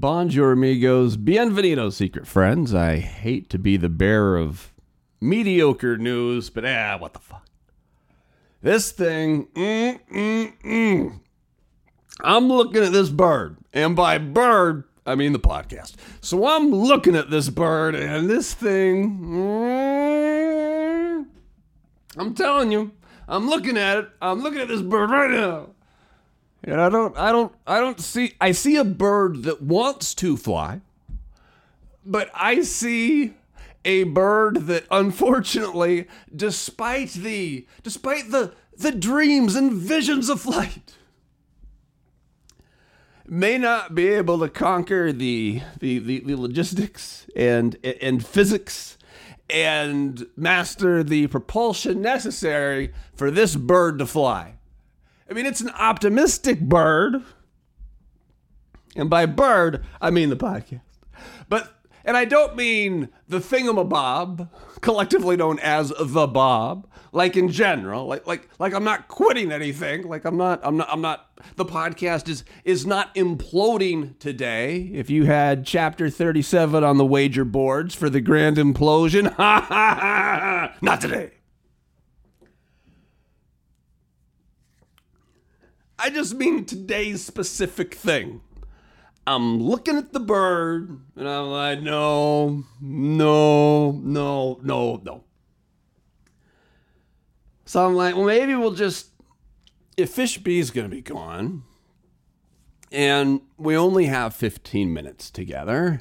Bonjour, 0.00 0.52
amigos. 0.52 1.18
Bienvenidos, 1.18 1.92
secret 1.92 2.26
friends. 2.26 2.72
I 2.72 3.00
hate 3.00 3.50
to 3.50 3.58
be 3.58 3.76
the 3.76 3.90
bearer 3.90 4.38
of 4.38 4.72
mediocre 5.20 5.98
news, 5.98 6.48
but 6.48 6.64
ah, 6.64 6.96
what 6.98 7.12
the 7.12 7.18
fuck. 7.18 7.46
This 8.62 8.92
thing, 8.92 9.48
mm, 9.48 10.00
mm, 10.10 10.52
mm. 10.64 11.20
I'm 12.22 12.48
looking 12.48 12.82
at 12.82 12.92
this 12.92 13.10
bird, 13.10 13.58
and 13.74 13.94
by 13.94 14.16
bird, 14.16 14.84
I 15.04 15.16
mean 15.16 15.34
the 15.34 15.38
podcast. 15.38 15.96
So 16.22 16.46
I'm 16.46 16.70
looking 16.70 17.14
at 17.14 17.28
this 17.28 17.50
bird, 17.50 17.94
and 17.94 18.30
this 18.30 18.54
thing, 18.54 19.18
mm, 19.18 21.26
I'm 22.16 22.34
telling 22.34 22.72
you, 22.72 22.92
I'm 23.28 23.50
looking 23.50 23.76
at 23.76 23.98
it. 23.98 24.08
I'm 24.22 24.40
looking 24.40 24.62
at 24.62 24.68
this 24.68 24.80
bird 24.80 25.10
right 25.10 25.30
now. 25.30 25.74
And 26.62 26.80
I 26.80 26.88
don't, 26.88 27.16
I 27.16 27.32
don't, 27.32 27.52
I 27.66 27.80
don't 27.80 28.00
see, 28.00 28.34
I 28.40 28.52
see 28.52 28.76
a 28.76 28.84
bird 28.84 29.44
that 29.44 29.62
wants 29.62 30.14
to 30.16 30.36
fly, 30.36 30.82
but 32.04 32.30
I 32.34 32.62
see 32.62 33.34
a 33.84 34.04
bird 34.04 34.66
that 34.66 34.84
unfortunately, 34.90 36.06
despite 36.34 37.10
the, 37.10 37.66
despite 37.82 38.30
the, 38.30 38.52
the 38.76 38.92
dreams 38.92 39.56
and 39.56 39.72
visions 39.72 40.28
of 40.28 40.42
flight, 40.42 40.96
may 43.26 43.56
not 43.56 43.94
be 43.94 44.08
able 44.08 44.38
to 44.40 44.48
conquer 44.48 45.12
the, 45.12 45.62
the, 45.78 45.98
the, 45.98 46.20
the 46.20 46.34
logistics 46.34 47.26
and, 47.34 47.76
and 48.02 48.26
physics 48.26 48.98
and 49.48 50.26
master 50.36 51.02
the 51.02 51.26
propulsion 51.28 52.02
necessary 52.02 52.92
for 53.14 53.30
this 53.30 53.56
bird 53.56 53.98
to 53.98 54.06
fly. 54.06 54.54
I 55.30 55.34
mean, 55.34 55.46
it's 55.46 55.60
an 55.60 55.70
optimistic 55.70 56.60
bird. 56.60 57.22
And 58.96 59.08
by 59.08 59.26
bird, 59.26 59.84
I 60.00 60.10
mean 60.10 60.28
the 60.28 60.36
podcast. 60.36 60.80
But, 61.48 61.72
and 62.04 62.16
I 62.16 62.24
don't 62.24 62.56
mean 62.56 63.08
the 63.28 63.38
thingamabob, 63.38 64.48
collectively 64.80 65.36
known 65.36 65.60
as 65.60 65.92
the 66.00 66.26
Bob, 66.26 66.88
like 67.12 67.36
in 67.36 67.48
general. 67.48 68.06
Like, 68.06 68.26
like, 68.26 68.48
like 68.58 68.74
I'm 68.74 68.82
not 68.82 69.06
quitting 69.06 69.52
anything. 69.52 70.08
Like 70.08 70.24
I'm 70.24 70.36
not, 70.36 70.58
I'm 70.64 70.76
not, 70.76 70.88
I'm 70.90 71.00
not, 71.00 71.28
the 71.54 71.64
podcast 71.64 72.28
is, 72.28 72.42
is 72.64 72.84
not 72.84 73.14
imploding 73.14 74.18
today. 74.18 74.90
If 74.92 75.10
you 75.10 75.26
had 75.26 75.64
chapter 75.64 76.10
37 76.10 76.82
on 76.82 76.98
the 76.98 77.06
wager 77.06 77.44
boards 77.44 77.94
for 77.94 78.10
the 78.10 78.20
grand 78.20 78.56
implosion, 78.56 79.32
ha 79.36 79.60
ha 79.60 79.96
ha, 80.00 80.74
not 80.82 81.00
today. 81.00 81.30
I 86.02 86.08
just 86.08 86.34
mean 86.34 86.64
today's 86.64 87.22
specific 87.22 87.94
thing. 87.94 88.40
I'm 89.26 89.62
looking 89.62 89.98
at 89.98 90.14
the 90.14 90.20
bird 90.20 90.98
and 91.14 91.28
I'm 91.28 91.50
like, 91.50 91.82
no, 91.82 92.64
no, 92.80 93.92
no, 93.92 94.58
no, 94.62 95.00
no. 95.04 95.24
So 97.66 97.84
I'm 97.84 97.94
like, 97.94 98.16
well, 98.16 98.24
maybe 98.24 98.54
we'll 98.54 98.72
just, 98.72 99.10
if 99.98 100.10
Fish 100.10 100.38
B 100.38 100.58
is 100.58 100.70
going 100.70 100.88
to 100.88 100.94
be 100.94 101.02
gone 101.02 101.64
and 102.90 103.42
we 103.58 103.76
only 103.76 104.06
have 104.06 104.34
15 104.34 104.92
minutes 104.92 105.30
together. 105.30 106.00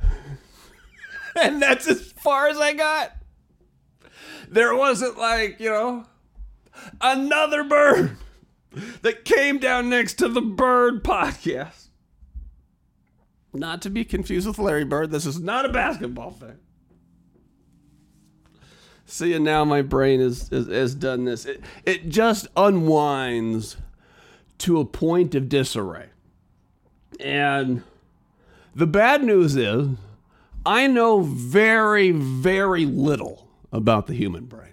and 1.40 1.62
that's 1.62 1.86
as 1.86 2.10
far 2.10 2.48
as 2.48 2.58
I 2.58 2.72
got. 2.72 3.12
There 4.48 4.74
wasn't 4.74 5.16
like, 5.16 5.60
you 5.60 5.70
know, 5.70 6.06
another 7.00 7.64
bird 7.64 8.16
that 9.02 9.24
came 9.24 9.58
down 9.58 9.90
next 9.90 10.14
to 10.14 10.28
the 10.28 10.40
Bird 10.40 11.04
podcast. 11.04 11.88
Not 13.52 13.82
to 13.82 13.90
be 13.90 14.04
confused 14.04 14.46
with 14.46 14.58
Larry 14.58 14.84
Bird. 14.84 15.10
This 15.10 15.26
is 15.26 15.38
not 15.38 15.66
a 15.66 15.68
basketball 15.68 16.30
thing. 16.30 16.58
See, 19.04 19.34
and 19.34 19.44
now 19.44 19.64
my 19.64 19.82
brain 19.82 20.20
has, 20.20 20.48
has, 20.48 20.68
has 20.68 20.94
done 20.94 21.26
this. 21.26 21.44
It, 21.44 21.60
it 21.84 22.08
just 22.08 22.46
unwinds 22.56 23.76
to 24.58 24.80
a 24.80 24.86
point 24.86 25.34
of 25.34 25.50
disarray. 25.50 26.06
And 27.20 27.82
the 28.74 28.86
bad 28.86 29.22
news 29.22 29.54
is, 29.54 29.88
I 30.64 30.86
know 30.86 31.20
very, 31.20 32.10
very 32.10 32.86
little 32.86 33.48
about 33.70 34.06
the 34.06 34.14
human 34.14 34.46
brain. 34.46 34.72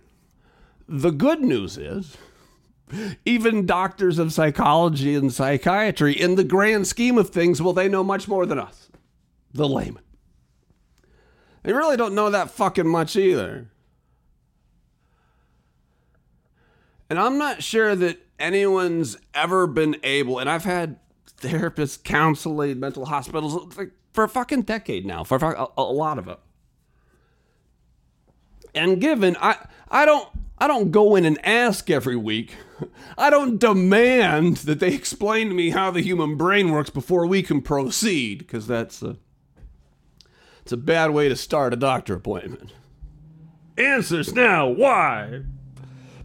The 0.91 1.11
good 1.11 1.41
news 1.41 1.77
is, 1.77 2.17
even 3.23 3.67
doctors 3.67 4.17
of 4.17 4.33
psychology 4.33 5.13
and 5.13 5.31
psychiatry, 5.31 6.19
in 6.19 6.33
the 6.33 6.43
grand 6.43 6.87
scheme 6.87 7.19
of 7.19 7.29
things, 7.29 7.61
well, 7.61 7.73
they 7.73 7.87
know 7.87 8.03
much 8.03 8.27
more 8.27 8.47
than 8.47 8.57
us, 8.57 8.89
the 9.53 9.69
layman. 9.69 10.01
They 11.61 11.73
really 11.73 11.95
don't 11.95 12.15
know 12.15 12.31
that 12.31 12.49
fucking 12.49 12.87
much 12.87 13.15
either. 13.15 13.69
And 17.07 17.19
I'm 17.19 17.37
not 17.37 17.61
sure 17.61 17.95
that 17.95 18.17
anyone's 18.39 19.15
ever 19.35 19.67
been 19.67 19.97
able, 20.01 20.39
and 20.39 20.49
I've 20.49 20.63
had 20.63 20.97
therapists, 21.39 22.03
counseling, 22.03 22.79
mental 22.79 23.05
hospitals 23.05 23.75
for 24.11 24.23
a 24.23 24.29
fucking 24.29 24.63
decade 24.63 25.05
now, 25.05 25.23
for 25.23 25.35
a, 25.37 25.67
a 25.77 25.83
lot 25.83 26.17
of 26.17 26.27
it. 26.27 26.39
And 28.73 29.01
given 29.01 29.35
I 29.39 29.57
I 29.89 30.05
don't 30.05 30.27
I 30.57 30.67
don't 30.67 30.91
go 30.91 31.15
in 31.15 31.25
and 31.25 31.43
ask 31.45 31.89
every 31.89 32.15
week. 32.15 32.55
I 33.17 33.29
don't 33.29 33.59
demand 33.59 34.57
that 34.57 34.79
they 34.79 34.93
explain 34.93 35.49
to 35.49 35.53
me 35.53 35.69
how 35.69 35.91
the 35.91 36.01
human 36.01 36.37
brain 36.37 36.71
works 36.71 36.89
before 36.89 37.25
we 37.25 37.41
can 37.43 37.61
proceed, 37.61 38.39
because 38.39 38.67
that's 38.67 39.01
a, 39.01 39.17
it's 40.61 40.71
a 40.71 40.77
bad 40.77 41.11
way 41.11 41.29
to 41.29 41.35
start 41.35 41.73
a 41.73 41.77
doctor 41.77 42.13
appointment. 42.15 42.73
Answers 43.77 44.33
now. 44.33 44.67
Why? 44.67 45.43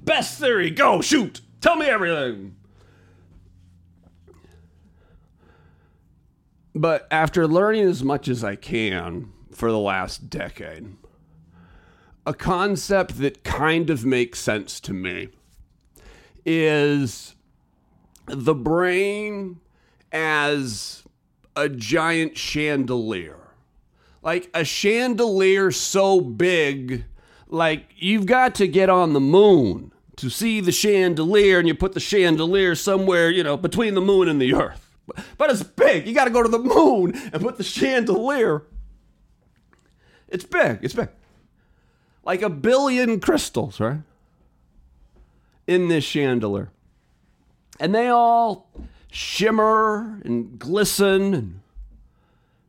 Best 0.03 0.39
theory. 0.39 0.71
Go 0.71 1.01
shoot. 1.01 1.41
Tell 1.61 1.77
me 1.77 1.87
everything. 1.87 2.57
But 6.75 7.07
after 7.11 7.47
learning 7.47 7.87
as 7.87 8.03
much 8.03 8.27
as 8.27 8.43
I 8.43 8.57
can 8.57 9.33
for 9.53 9.71
the 9.71 9.79
last 9.79 10.29
decade, 10.29 10.97
a 12.27 12.35
concept 12.35 13.19
that 13.19 13.45
kind 13.45 13.91
of 13.91 14.05
makes 14.05 14.39
sense 14.39 14.81
to 14.81 14.93
me 14.93 15.29
is 16.45 17.35
the 18.27 18.55
brain 18.55 19.61
as 20.13 21.03
a 21.57 21.69
giant 21.69 22.37
chandelier. 22.37 23.39
Like 24.23 24.51
a 24.55 24.65
chandelier 24.65 25.71
so 25.71 26.21
big, 26.21 27.05
like 27.47 27.91
you've 27.97 28.27
got 28.27 28.55
to 28.57 28.67
get 28.67 28.89
on 28.89 29.13
the 29.13 29.21
moon 29.21 29.93
to 30.17 30.31
see 30.31 30.61
the 30.61 30.73
chandelier, 30.73 31.59
and 31.59 31.69
you 31.69 31.75
put 31.75 31.93
the 31.93 32.01
chandelier 32.01 32.75
somewhere, 32.75 33.31
you 33.31 33.43
know, 33.43 33.57
between 33.57 33.95
the 33.95 34.01
moon 34.01 34.29
and 34.29 34.41
the 34.41 34.55
earth. 34.55 34.97
But 35.37 35.51
it's 35.51 35.63
big. 35.63 36.07
You 36.07 36.15
got 36.15 36.25
to 36.25 36.31
go 36.31 36.43
to 36.43 36.49
the 36.49 36.59
moon 36.59 37.15
and 37.33 37.43
put 37.43 37.59
the 37.59 37.65
chandelier. 37.65 38.63
It's 40.29 40.45
big. 40.45 40.79
It's 40.83 40.95
big 40.95 41.09
like 42.25 42.43
a 42.43 42.51
billion 42.51 43.21
crystals, 43.21 43.81
right? 43.81 44.01
In 45.67 45.89
this 45.89 46.05
chandelier. 46.05 46.71
And 47.79 47.95
they 47.95 48.09
all 48.09 48.71
shimmer 49.11 50.21
and 50.25 50.59
glisten 50.59 51.35
and 51.35 51.61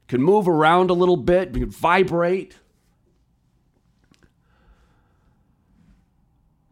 can 0.07 0.21
move 0.21 0.47
around 0.47 0.89
a 0.89 0.93
little 0.93 1.17
bit, 1.17 1.53
can 1.53 1.69
vibrate. 1.69 2.57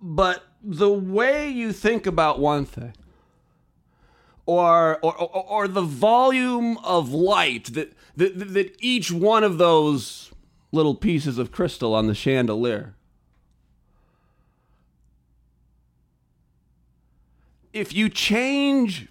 But 0.02 0.44
the 0.62 0.92
way 0.92 1.50
you 1.50 1.72
think 1.72 2.06
about 2.06 2.40
one 2.40 2.66
thing, 2.66 2.94
or, 4.46 5.00
or, 5.02 5.16
or, 5.18 5.46
or 5.46 5.68
the 5.68 5.82
volume 5.82 6.78
of 6.80 7.14
light 7.14 7.74
that, 7.74 7.94
that, 8.18 8.54
that 8.54 8.76
each 8.80 9.12
one 9.12 9.44
of 9.44 9.58
those 9.58 10.33
little 10.74 10.96
pieces 10.96 11.38
of 11.38 11.52
crystal 11.52 11.94
on 11.94 12.08
the 12.08 12.16
chandelier. 12.16 12.96
If 17.72 17.94
you 17.94 18.10
change 18.10 19.08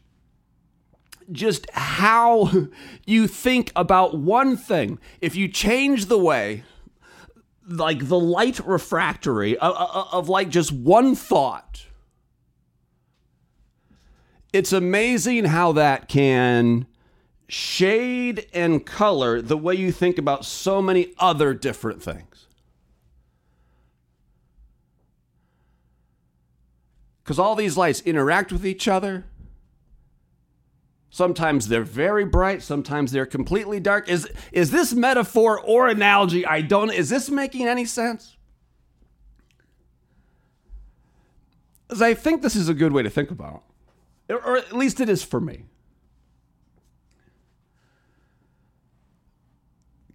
just 1.30 1.70
how 1.70 2.50
you 3.06 3.26
think 3.26 3.72
about 3.74 4.18
one 4.18 4.56
thing, 4.56 4.98
if 5.20 5.36
you 5.36 5.48
change 5.48 6.06
the 6.06 6.18
way, 6.18 6.64
like 7.66 8.08
the 8.08 8.18
light 8.18 8.58
refractory 8.66 9.56
of, 9.56 9.74
of, 9.74 10.08
of 10.12 10.28
like 10.28 10.48
just 10.48 10.72
one 10.72 11.14
thought, 11.14 11.86
it's 14.52 14.72
amazing 14.72 15.44
how 15.44 15.72
that 15.72 16.08
can 16.08 16.86
shade 17.52 18.46
and 18.54 18.86
color 18.86 19.42
the 19.42 19.58
way 19.58 19.74
you 19.74 19.92
think 19.92 20.16
about 20.16 20.44
so 20.44 20.80
many 20.80 21.12
other 21.18 21.52
different 21.52 22.02
things. 22.02 22.46
Because 27.22 27.38
all 27.38 27.54
these 27.54 27.76
lights 27.76 28.00
interact 28.00 28.52
with 28.52 28.66
each 28.66 28.88
other 28.88 29.24
Sometimes 31.14 31.68
they're 31.68 31.84
very 31.84 32.24
bright, 32.24 32.62
sometimes 32.62 33.12
they're 33.12 33.26
completely 33.26 33.78
dark. 33.78 34.08
Is 34.08 34.26
is 34.50 34.70
this 34.70 34.94
metaphor 34.94 35.60
or 35.60 35.88
analogy? 35.88 36.46
I 36.46 36.62
don't 36.62 36.90
is 36.90 37.10
this 37.10 37.28
making 37.28 37.68
any 37.68 37.84
sense? 37.84 38.38
As 41.90 42.00
I 42.00 42.14
think 42.14 42.40
this 42.40 42.56
is 42.56 42.70
a 42.70 42.74
good 42.74 42.92
way 42.92 43.02
to 43.02 43.10
think 43.10 43.30
about. 43.30 43.62
Or 44.30 44.56
at 44.56 44.72
least 44.72 45.00
it 45.00 45.10
is 45.10 45.22
for 45.22 45.38
me. 45.38 45.66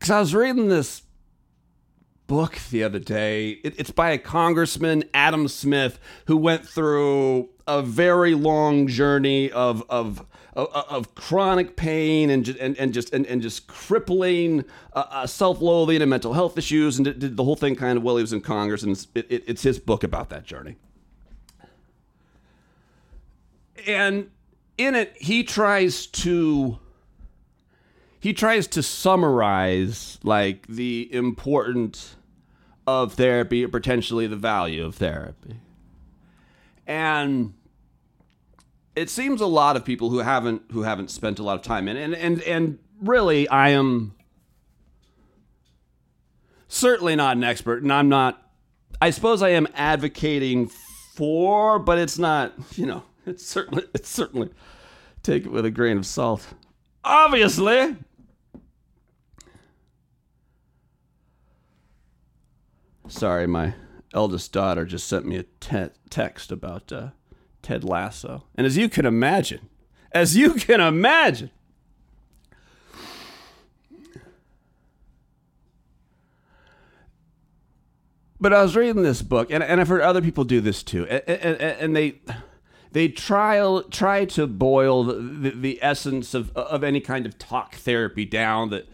Cuz 0.07 0.11
I 0.11 0.21
was 0.21 0.33
reading 0.33 0.69
this 0.69 1.01
book 2.27 2.59
the 2.71 2.81
other 2.81 2.97
day. 2.97 3.59
It, 3.61 3.77
it's 3.77 3.91
by 3.91 4.11
a 4.11 4.17
congressman, 4.17 5.03
Adam 5.13 5.49
Smith, 5.49 5.99
who 6.27 6.37
went 6.37 6.65
through 6.65 7.49
a 7.67 7.81
very 7.81 8.33
long 8.33 8.87
journey 8.87 9.51
of 9.51 9.83
of 9.89 10.25
of, 10.53 10.69
of 10.71 11.13
chronic 11.13 11.75
pain 11.75 12.29
and 12.29 12.47
and, 12.47 12.77
and 12.77 12.93
just 12.93 13.13
and, 13.13 13.25
and 13.25 13.41
just 13.41 13.67
crippling 13.67 14.63
uh, 14.93 15.03
uh, 15.09 15.27
self-loathing 15.27 16.01
and 16.01 16.09
mental 16.09 16.31
health 16.31 16.57
issues, 16.57 16.97
and 16.97 17.03
did, 17.03 17.35
the 17.35 17.43
whole 17.43 17.57
thing 17.57 17.75
kind 17.75 17.97
of 17.97 18.03
while 18.03 18.15
he 18.15 18.23
was 18.23 18.31
in 18.31 18.39
Congress. 18.39 18.83
And 18.83 18.93
it's, 18.93 19.07
it, 19.13 19.43
it's 19.45 19.63
his 19.63 19.77
book 19.77 20.05
about 20.05 20.29
that 20.29 20.45
journey. 20.45 20.77
And 23.85 24.31
in 24.77 24.95
it, 24.95 25.17
he 25.19 25.43
tries 25.43 26.07
to 26.07 26.79
he 28.19 28.33
tries 28.33 28.67
to 28.67 28.83
summarize 28.83 30.19
like 30.23 30.67
the 30.67 31.13
important 31.13 32.15
of 32.87 33.13
therapy 33.13 33.63
or 33.65 33.67
potentially 33.67 34.27
the 34.27 34.35
value 34.35 34.83
of 34.85 34.95
therapy. 34.95 35.59
And 36.87 37.53
it 38.95 39.09
seems 39.09 39.41
a 39.41 39.45
lot 39.45 39.75
of 39.75 39.85
people 39.85 40.09
who 40.09 40.19
haven't 40.19 40.63
who 40.71 40.83
haven't 40.83 41.11
spent 41.11 41.37
a 41.37 41.43
lot 41.43 41.55
of 41.55 41.61
time 41.61 41.87
in 41.87 41.97
and 41.97 42.15
and 42.15 42.41
and 42.41 42.79
really 43.01 43.47
I 43.49 43.69
am 43.69 44.15
certainly 46.67 47.15
not 47.15 47.37
an 47.37 47.43
expert 47.43 47.83
and 47.83 47.91
I'm 47.91 48.09
not 48.09 48.41
I 49.01 49.11
suppose 49.11 49.43
I 49.43 49.49
am 49.49 49.67
advocating 49.75 50.71
for 51.13 51.77
but 51.77 51.99
it's 51.99 52.17
not, 52.17 52.53
you 52.75 52.85
know, 52.85 53.03
it's 53.25 53.45
certainly 53.45 53.83
it's 53.93 54.09
certainly 54.09 54.49
take 55.21 55.45
it 55.45 55.51
with 55.51 55.65
a 55.65 55.71
grain 55.71 55.97
of 55.97 56.05
salt. 56.05 56.47
Obviously, 57.03 57.97
Sorry, 63.07 63.47
my 63.47 63.73
eldest 64.13 64.51
daughter 64.51 64.85
just 64.85 65.07
sent 65.07 65.25
me 65.25 65.37
a 65.37 65.43
te- 65.59 65.93
text 66.09 66.51
about 66.51 66.91
uh, 66.91 67.09
Ted 67.61 67.83
Lasso. 67.83 68.43
And 68.55 68.67
as 68.67 68.77
you 68.77 68.89
can 68.89 69.05
imagine, 69.05 69.69
as 70.11 70.35
you 70.35 70.53
can 70.53 70.81
imagine, 70.81 71.51
but 78.39 78.53
I 78.53 78.61
was 78.61 78.75
reading 78.75 79.03
this 79.03 79.21
book, 79.21 79.51
and, 79.51 79.63
and 79.63 79.79
I've 79.79 79.87
heard 79.87 80.01
other 80.01 80.21
people 80.21 80.43
do 80.43 80.59
this 80.59 80.83
too, 80.83 81.07
and, 81.07 81.23
and, 81.27 81.61
and 81.61 81.95
they 81.95 82.19
they 82.91 83.07
try 83.07 83.81
try 83.89 84.25
to 84.25 84.47
boil 84.47 85.03
the, 85.03 85.13
the, 85.13 85.49
the, 85.51 85.79
essence 85.81 86.33
of 86.33 86.51
of 86.55 86.83
any 86.83 86.99
kind 86.99 87.25
of 87.25 87.37
talk 87.37 87.75
therapy 87.75 88.25
down 88.25 88.69
that 88.69 88.87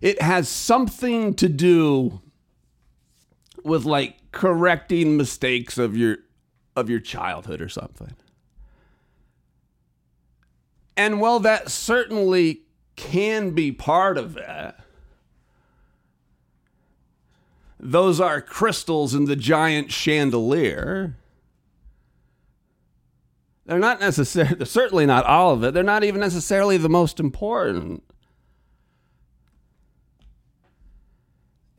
it 0.00 0.20
has 0.20 0.48
something 0.48 1.34
to 1.34 1.48
do 1.48 2.20
with 3.62 3.84
like 3.84 4.16
correcting 4.32 5.16
mistakes 5.16 5.78
of 5.78 5.96
your 5.96 6.18
of 6.76 6.90
your 6.90 7.00
childhood 7.00 7.60
or 7.60 7.68
something. 7.68 8.14
And 10.96 11.20
well, 11.20 11.40
that 11.40 11.70
certainly 11.70 12.62
can 12.96 13.50
be 13.50 13.72
part 13.72 14.16
of 14.16 14.34
that, 14.34 14.80
those 17.78 18.20
are 18.20 18.40
crystals 18.40 19.14
in 19.14 19.24
the 19.26 19.36
giant 19.36 19.92
chandelier. 19.92 21.16
They're 23.66 23.78
not 23.78 24.00
necessarily, 24.00 24.64
certainly 24.64 25.06
not 25.06 25.26
all 25.26 25.52
of 25.52 25.64
it. 25.64 25.74
They're 25.74 25.82
not 25.82 26.04
even 26.04 26.20
necessarily 26.20 26.76
the 26.76 26.88
most 26.88 27.18
important. 27.18 28.02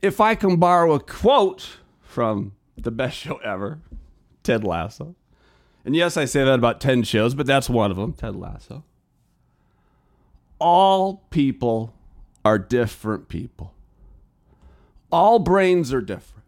If 0.06 0.22
I 0.22 0.36
can 0.36 0.58
borrow 0.58 0.94
a 0.94 1.00
quote 1.00 1.78
from 2.00 2.52
the 2.78 2.92
best 2.92 3.18
show 3.18 3.38
ever, 3.38 3.80
Ted 4.44 4.64
Lasso. 4.64 5.16
And 5.84 5.96
yes, 5.96 6.16
I 6.16 6.26
say 6.26 6.44
that 6.44 6.54
about 6.54 6.80
10 6.80 7.02
shows, 7.04 7.34
but 7.34 7.48
that's 7.48 7.68
one 7.68 7.90
of 7.90 7.98
them, 7.98 8.14
Ted 8.14 8.36
Lasso. 8.36 8.84
All 10.60 11.24
people 11.32 11.96
are 12.44 12.60
different 12.60 13.30
people. 13.30 13.74
All 15.12 15.40
brains 15.40 15.92
are 15.92 16.02
different. 16.02 16.46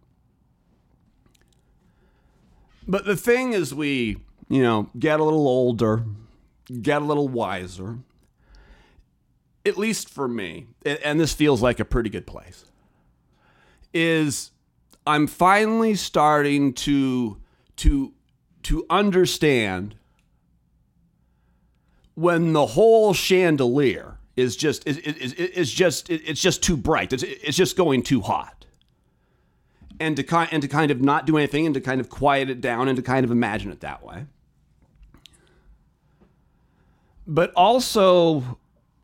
But 2.88 3.06
the 3.06 3.16
thing 3.16 3.54
is, 3.54 3.74
we, 3.74 4.18
you 4.50 4.62
know, 4.62 4.92
get 5.00 5.20
a 5.20 5.24
little 5.24 5.48
older, 5.48 6.04
get 6.82 7.02
a 7.02 7.06
little 7.06 7.28
wiser, 7.28 7.98
at 9.66 9.78
least 9.78 10.10
for 10.10 10.28
me, 10.28 10.68
and 10.86 11.20
this 11.20 11.34
feels 11.34 11.64
like 11.64 11.80
a 11.80 11.86
pretty 11.86 12.12
good 12.12 12.28
place 12.28 12.66
is 13.98 14.52
I'm 15.08 15.26
finally 15.26 15.96
starting 15.96 16.74
to 16.74 17.38
to 17.78 18.14
to 18.64 18.86
understand 18.90 19.96
when 22.14 22.54
the 22.54 22.66
whole 22.66 23.14
chandelier 23.14 24.18
is 24.36 24.56
just 24.56 24.88
is, 24.88 24.98
is, 24.98 25.34
is 25.34 25.72
just 25.72 26.10
it's 26.10 26.42
just 26.42 26.62
too 26.62 26.76
bright. 26.76 27.14
It's, 27.14 27.24
it's 27.24 27.58
just 27.58 27.78
going 27.78 28.04
too 28.04 28.22
hot. 28.22 28.66
And 30.00 30.16
to 30.18 30.24
kind 30.24 30.50
and 30.52 30.62
to 30.62 30.68
kind 30.68 30.92
of 30.92 31.02
not 31.02 31.26
do 31.26 31.38
anything 31.38 31.66
and 31.66 31.74
to 31.74 31.82
kind 31.82 32.02
of 32.02 32.10
quiet 32.10 32.50
it 32.50 32.60
down 32.60 32.88
and 32.88 32.98
to 32.98 33.02
kind 33.02 33.24
of 33.24 33.32
imagine 33.32 33.72
it 33.72 33.80
that 33.80 34.04
way. 34.04 34.26
But 37.26 37.52
also 37.56 38.60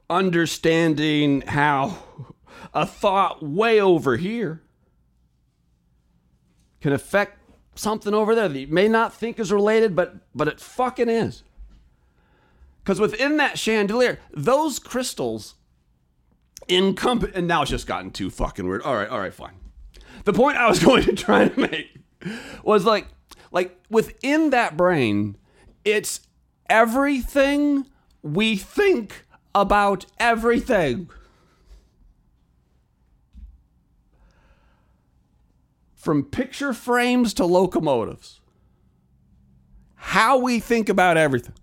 understanding 0.10 1.42
how 1.42 1.98
a 2.74 2.86
thought 2.86 3.42
way 3.42 3.80
over 3.80 4.18
here 4.18 4.63
can 6.84 6.92
affect 6.92 7.40
something 7.76 8.14
over 8.14 8.36
there 8.36 8.50
that 8.50 8.60
you 8.60 8.68
may 8.68 8.90
not 8.90 9.14
think 9.14 9.40
is 9.40 9.54
related, 9.54 9.96
but 9.96 10.18
but 10.36 10.50
it 10.50 10.60
fucking 10.60 11.08
is. 11.08 11.42
Because 12.84 13.00
within 13.00 13.38
that 13.38 13.58
chandelier, 13.58 14.20
those 14.34 14.80
crystals 14.80 15.56
encompass. 16.68 17.32
And 17.34 17.48
now 17.48 17.62
it's 17.62 17.72
just 17.72 17.88
gotten 17.88 18.12
too 18.12 18.30
fucking 18.30 18.68
weird. 18.68 18.82
All 18.82 18.96
right, 18.96 19.08
all 19.08 19.20
right, 19.20 19.34
fine. 19.34 19.54
The 20.26 20.34
point 20.34 20.58
I 20.58 20.68
was 20.68 20.80
going 20.84 21.04
to 21.04 21.14
try 21.14 21.48
to 21.48 21.60
make 21.60 21.98
was 22.64 22.84
like, 22.84 23.08
like 23.54 23.80
within 23.90 24.50
that 24.50 24.76
brain, 24.76 25.38
it's 25.86 26.20
everything 26.70 27.88
we 28.22 28.58
think 28.58 29.26
about 29.56 30.06
everything. 30.20 31.10
From 36.04 36.22
picture 36.26 36.74
frames 36.74 37.34
to 37.34 37.46
locomotives. 37.46 38.42
How 39.96 40.38
we 40.38 40.60
think 40.60 40.90
about 40.90 41.16
everything. 41.16 41.56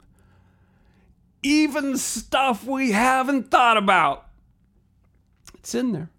Even 1.43 1.99
stuff 1.99 2.65
we 2.65 2.93
haven't 2.93 3.51
thought 3.51 3.77
about. 3.77 4.27
It's 5.55 5.75
in 5.75 5.93
there. 5.93 6.11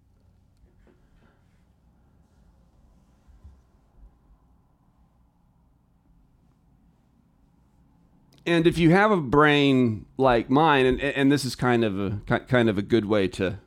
and 8.46 8.66
if 8.66 8.78
you 8.78 8.90
have 8.90 9.12
a 9.12 9.18
brain 9.18 10.06
like 10.18 10.50
mine, 10.50 10.86
and, 10.86 11.00
and 11.00 11.32
this 11.32 11.46
is 11.46 11.56
kind 11.56 11.84
of 11.84 12.00
a 12.00 12.40
kind 12.48 12.70
of 12.70 12.78
a 12.78 12.82
good 12.82 13.06
way 13.06 13.28
to, 13.28 13.60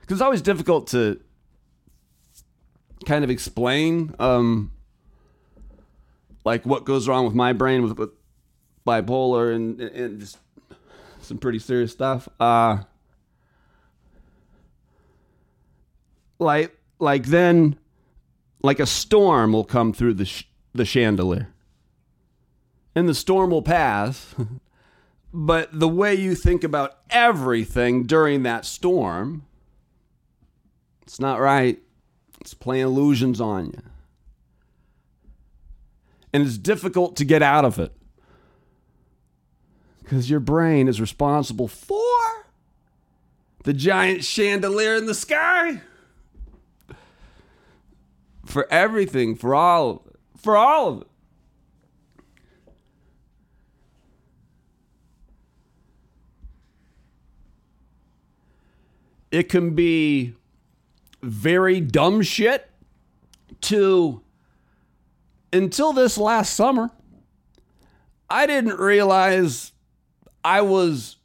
because 0.00 0.16
it's 0.16 0.22
always 0.22 0.42
difficult 0.42 0.86
to 0.88 1.20
kind 3.06 3.24
of 3.24 3.30
explain 3.30 4.14
um, 4.18 4.72
like 6.44 6.64
what 6.66 6.84
goes 6.84 7.08
wrong 7.08 7.24
with 7.24 7.34
my 7.34 7.52
brain 7.52 7.82
with, 7.82 7.98
with 7.98 8.10
bipolar 8.86 9.54
and, 9.54 9.80
and 9.80 10.20
just 10.20 10.38
some 11.20 11.38
pretty 11.38 11.58
serious 11.58 11.92
stuff. 11.92 12.28
Uh, 12.38 12.78
like 16.38 16.76
like 16.98 17.26
then 17.26 17.78
like 18.62 18.80
a 18.80 18.86
storm 18.86 19.52
will 19.52 19.64
come 19.64 19.92
through 19.92 20.14
the 20.14 20.24
sh- 20.24 20.44
the 20.74 20.84
chandelier. 20.84 21.48
And 22.94 23.08
the 23.08 23.14
storm 23.14 23.50
will 23.50 23.62
pass. 23.62 24.34
but 25.32 25.78
the 25.78 25.88
way 25.88 26.14
you 26.14 26.34
think 26.34 26.64
about 26.64 26.98
everything 27.10 28.04
during 28.04 28.42
that 28.42 28.64
storm 28.64 29.46
it's 31.10 31.18
not 31.18 31.40
right. 31.40 31.80
It's 32.40 32.54
playing 32.54 32.84
illusions 32.84 33.40
on 33.40 33.66
you. 33.66 33.82
And 36.32 36.46
it's 36.46 36.58
difficult 36.58 37.16
to 37.16 37.24
get 37.24 37.42
out 37.42 37.64
of 37.64 37.78
it. 37.78 37.92
Because 39.98 40.30
your 40.30 40.40
brain 40.40 40.88
is 40.88 41.00
responsible 41.00 41.68
for 41.68 41.96
the 43.64 43.72
giant 43.72 44.24
chandelier 44.24 44.96
in 44.96 45.06
the 45.06 45.14
sky. 45.14 45.82
For 48.44 48.66
everything, 48.72 49.36
for 49.36 49.54
all 49.54 49.90
of 49.90 49.96
it. 50.06 50.16
For 50.36 50.56
all 50.56 50.88
of 50.88 51.00
it. 51.02 51.06
It 59.30 59.48
can 59.48 59.76
be 59.76 60.34
very 61.22 61.80
dumb 61.80 62.22
shit 62.22 62.70
to 63.62 64.22
until 65.52 65.92
this 65.92 66.16
last 66.18 66.54
summer. 66.54 66.90
I 68.28 68.46
didn't 68.46 68.78
realize 68.78 69.72
I 70.44 70.60
was 70.60 71.16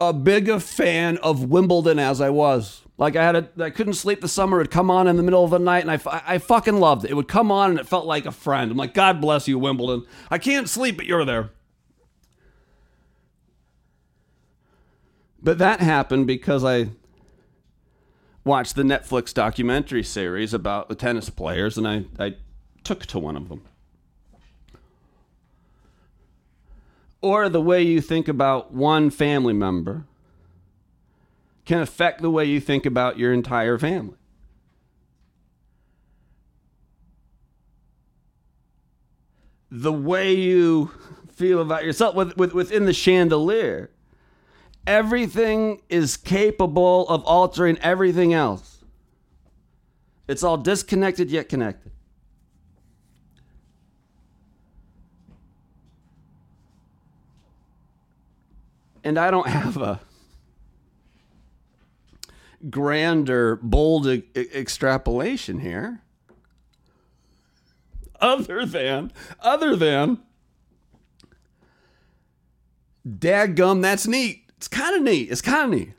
a 0.00 0.12
bigger 0.12 0.58
fan 0.58 1.18
of 1.18 1.44
Wimbledon 1.44 1.98
as 1.98 2.20
I 2.20 2.30
was. 2.30 2.82
Like 2.96 3.16
I 3.16 3.24
had 3.24 3.36
a, 3.36 3.64
I 3.64 3.70
couldn't 3.70 3.94
sleep 3.94 4.20
the 4.20 4.28
summer. 4.28 4.60
It'd 4.60 4.70
come 4.70 4.90
on 4.90 5.06
in 5.06 5.16
the 5.16 5.22
middle 5.22 5.44
of 5.44 5.50
the 5.50 5.58
night, 5.58 5.86
and 5.86 5.90
I, 5.90 6.22
I 6.26 6.38
fucking 6.38 6.78
loved 6.78 7.04
it. 7.04 7.10
It 7.10 7.14
would 7.14 7.28
come 7.28 7.50
on, 7.50 7.70
and 7.70 7.78
it 7.78 7.86
felt 7.86 8.06
like 8.06 8.26
a 8.26 8.32
friend. 8.32 8.70
I'm 8.70 8.76
like, 8.76 8.94
God 8.94 9.20
bless 9.20 9.48
you, 9.48 9.58
Wimbledon. 9.58 10.06
I 10.30 10.38
can't 10.38 10.68
sleep, 10.68 10.96
but 10.96 11.06
you're 11.06 11.24
there. 11.24 11.50
But 15.42 15.58
that 15.58 15.80
happened 15.80 16.26
because 16.26 16.64
I 16.64 16.90
watched 18.44 18.74
the 18.74 18.82
Netflix 18.82 19.34
documentary 19.34 20.02
series 20.02 20.54
about 20.54 20.88
the 20.88 20.94
tennis 20.94 21.30
players, 21.30 21.76
and 21.76 21.86
I, 21.86 22.04
I 22.18 22.34
took 22.84 23.06
to 23.06 23.18
one 23.18 23.36
of 23.36 23.48
them. 23.48 23.62
Or 27.20 27.48
the 27.48 27.60
way 27.60 27.82
you 27.82 28.00
think 28.00 28.28
about 28.28 28.72
one 28.72 29.10
family 29.10 29.52
member 29.52 30.04
can 31.66 31.80
affect 31.80 32.22
the 32.22 32.30
way 32.30 32.46
you 32.46 32.60
think 32.60 32.86
about 32.86 33.18
your 33.18 33.32
entire 33.32 33.78
family. 33.78 34.16
The 39.70 39.92
way 39.92 40.34
you 40.34 40.90
feel 41.32 41.60
about 41.60 41.84
yourself 41.84 42.14
with, 42.14 42.36
with, 42.36 42.54
within 42.54 42.86
the 42.86 42.92
chandelier 42.92 43.90
everything 44.86 45.82
is 45.88 46.16
capable 46.16 47.08
of 47.08 47.24
altering 47.24 47.78
everything 47.78 48.32
else. 48.34 48.84
It's 50.28 50.42
all 50.42 50.56
disconnected 50.56 51.30
yet 51.30 51.48
connected. 51.48 51.90
And 59.02 59.18
I 59.18 59.30
don't 59.30 59.48
have 59.48 59.76
a 59.76 60.00
grander, 62.68 63.56
bold 63.56 64.06
e- 64.06 64.24
extrapolation 64.34 65.60
here. 65.60 66.02
Other 68.20 68.66
than, 68.66 69.12
other 69.40 69.74
than, 69.76 70.18
dadgum, 73.08 73.80
that's 73.80 74.06
neat. 74.06 74.49
It's 74.60 74.68
kind 74.68 74.94
of 74.94 75.00
neat. 75.02 75.30
It's 75.30 75.40
kind 75.40 75.72
of 75.72 75.80
neat. 75.80 75.94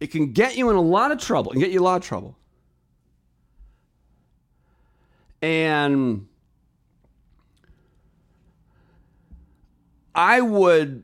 It 0.00 0.06
can 0.06 0.32
get 0.32 0.56
you 0.56 0.70
in 0.70 0.76
a 0.76 0.80
lot 0.80 1.12
of 1.12 1.18
trouble 1.18 1.52
and 1.52 1.60
get 1.60 1.70
you 1.70 1.80
a 1.80 1.84
lot 1.84 1.96
of 1.96 2.02
trouble. 2.02 2.38
And 5.42 6.28
I 10.14 10.40
would 10.40 11.02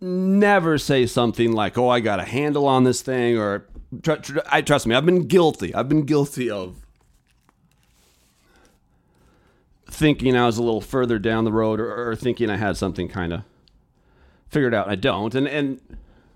never 0.00 0.76
say 0.76 1.06
something 1.06 1.52
like, 1.52 1.78
"Oh, 1.78 1.88
I 1.88 2.00
got 2.00 2.18
a 2.18 2.24
handle 2.24 2.66
on 2.66 2.82
this 2.82 3.00
thing," 3.00 3.38
or 3.38 3.68
tr- 4.02 4.14
tr- 4.14 4.38
"I 4.50 4.60
trust 4.60 4.88
me, 4.88 4.96
I've 4.96 5.06
been 5.06 5.28
guilty. 5.28 5.72
I've 5.72 5.88
been 5.88 6.02
guilty 6.02 6.50
of 6.50 6.84
thinking 9.96 10.36
I 10.36 10.46
was 10.46 10.58
a 10.58 10.62
little 10.62 10.80
further 10.80 11.18
down 11.18 11.44
the 11.44 11.52
road 11.52 11.80
or, 11.80 12.10
or 12.10 12.16
thinking 12.16 12.50
I 12.50 12.56
had 12.56 12.76
something 12.76 13.08
kind 13.08 13.32
of 13.32 13.42
figured 14.48 14.74
out. 14.74 14.88
I 14.88 14.94
don't. 14.94 15.34
And 15.34 15.48
and 15.48 15.80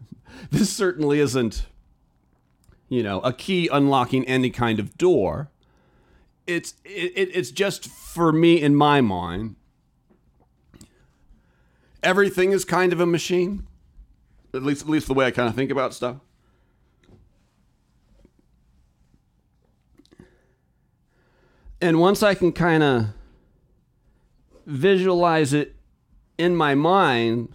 this 0.50 0.70
certainly 0.70 1.20
isn't 1.20 1.66
you 2.90 3.04
know, 3.04 3.20
a 3.20 3.32
key 3.32 3.68
unlocking 3.72 4.26
any 4.26 4.50
kind 4.50 4.78
of 4.78 4.98
door. 4.98 5.48
It's 6.46 6.74
it, 6.84 7.30
it's 7.32 7.52
just 7.52 7.88
for 7.88 8.32
me 8.32 8.60
in 8.60 8.74
my 8.74 9.00
mind. 9.00 9.54
Everything 12.02 12.52
is 12.52 12.64
kind 12.64 12.92
of 12.92 13.00
a 13.00 13.06
machine. 13.06 13.66
At 14.52 14.64
least 14.64 14.82
at 14.82 14.88
least 14.88 15.06
the 15.06 15.14
way 15.14 15.26
I 15.26 15.30
kind 15.30 15.48
of 15.48 15.54
think 15.54 15.70
about 15.70 15.94
stuff. 15.94 16.16
And 21.80 22.00
once 22.00 22.22
I 22.22 22.34
can 22.34 22.52
kind 22.52 22.82
of 22.82 23.06
visualize 24.70 25.52
it 25.52 25.74
in 26.38 26.56
my 26.56 26.74
mind 26.74 27.52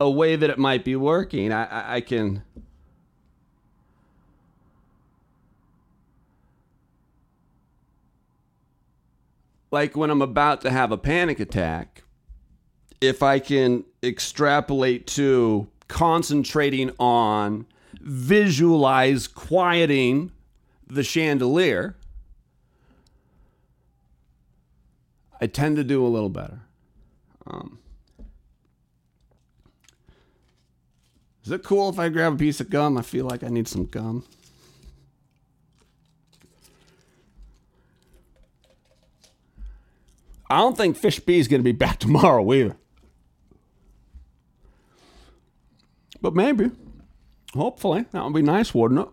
a 0.00 0.10
way 0.10 0.36
that 0.36 0.50
it 0.50 0.58
might 0.58 0.84
be 0.84 0.96
working. 0.96 1.52
I, 1.52 1.64
I, 1.64 1.94
I 1.96 2.00
can. 2.00 2.42
Like 9.70 9.96
when 9.96 10.10
I'm 10.10 10.22
about 10.22 10.60
to 10.62 10.70
have 10.70 10.92
a 10.92 10.98
panic 10.98 11.40
attack, 11.40 12.02
if 13.00 13.22
I 13.22 13.38
can 13.38 13.84
extrapolate 14.02 15.06
to 15.08 15.68
concentrating 15.88 16.90
on 16.98 17.66
visualize 18.00 19.28
quieting 19.28 20.32
the 20.86 21.02
chandelier 21.02 21.96
I 25.40 25.46
tend 25.46 25.76
to 25.76 25.84
do 25.84 26.04
a 26.04 26.08
little 26.08 26.28
better. 26.28 26.60
Um, 27.46 27.78
is 31.44 31.50
it 31.50 31.64
cool 31.64 31.88
if 31.88 31.98
I 31.98 32.08
grab 32.08 32.34
a 32.34 32.36
piece 32.36 32.60
of 32.60 32.70
gum? 32.70 32.96
I 32.96 33.02
feel 33.02 33.26
like 33.26 33.42
I 33.42 33.48
need 33.48 33.66
some 33.66 33.86
gum. 33.86 34.24
I 40.48 40.58
don't 40.58 40.76
think 40.76 40.98
Fish 40.98 41.18
B 41.18 41.38
is 41.38 41.48
going 41.48 41.60
to 41.60 41.64
be 41.64 41.72
back 41.72 41.98
tomorrow 41.98 42.52
either. 42.52 42.76
But 46.20 46.34
maybe. 46.34 46.70
Hopefully. 47.54 48.04
That 48.12 48.24
would 48.24 48.34
be 48.34 48.42
nice, 48.42 48.74
wouldn't 48.74 49.00
it? 49.00 49.08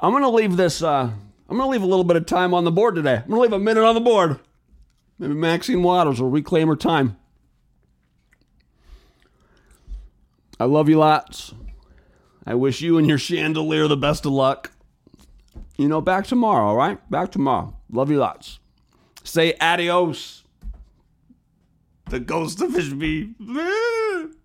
I'm 0.00 0.12
going 0.12 0.22
to 0.22 0.28
leave 0.28 0.56
this. 0.56 0.82
Uh, 0.82 1.10
I'm 1.48 1.56
going 1.56 1.68
to 1.68 1.70
leave 1.70 1.82
a 1.82 1.86
little 1.86 2.04
bit 2.04 2.16
of 2.16 2.26
time 2.26 2.52
on 2.54 2.64
the 2.64 2.72
board 2.72 2.94
today. 2.96 3.16
I'm 3.16 3.28
going 3.28 3.38
to 3.38 3.42
leave 3.42 3.52
a 3.52 3.58
minute 3.58 3.84
on 3.84 3.94
the 3.94 4.00
board. 4.00 4.40
Maybe 5.18 5.34
Maxine 5.34 5.82
Waters 5.82 6.20
will 6.20 6.30
reclaim 6.30 6.68
her 6.68 6.76
time. 6.76 7.16
I 10.58 10.64
love 10.64 10.88
you 10.88 10.98
lots. 10.98 11.54
I 12.44 12.54
wish 12.54 12.80
you 12.80 12.98
and 12.98 13.08
your 13.08 13.18
chandelier 13.18 13.88
the 13.88 13.96
best 13.96 14.26
of 14.26 14.32
luck. 14.32 14.72
You 15.76 15.88
know, 15.88 16.00
back 16.00 16.26
tomorrow, 16.26 16.68
all 16.68 16.76
right? 16.76 17.10
Back 17.10 17.32
tomorrow. 17.32 17.76
Love 17.90 18.10
you 18.10 18.18
lots. 18.18 18.58
Say 19.22 19.54
adios. 19.60 20.44
The 22.08 22.20
ghost 22.20 22.60
of 22.62 22.70
Fishby. 22.70 23.34